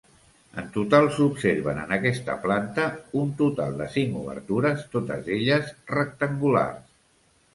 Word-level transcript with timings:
En 0.59 0.69
total 0.77 1.09
s'observen 1.17 1.81
en 1.81 1.91
aquesta 1.97 2.37
planta 2.45 2.87
un 3.21 3.29
total 3.43 3.77
de 3.83 3.89
cinc 3.97 4.17
obertures, 4.23 4.81
totes 4.97 5.29
elles 5.37 5.71
rectangulars. 5.97 6.89